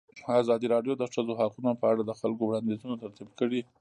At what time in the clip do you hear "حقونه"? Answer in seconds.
1.39-1.71